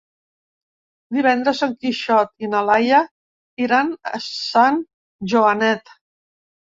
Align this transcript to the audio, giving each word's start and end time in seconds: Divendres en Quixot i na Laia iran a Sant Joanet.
Divendres 1.17 1.59
en 1.67 1.75
Quixot 1.83 2.33
i 2.47 2.51
na 2.53 2.63
Laia 2.69 3.03
iran 3.67 3.95
a 4.15 4.17
Sant 4.31 4.81
Joanet. 5.35 5.95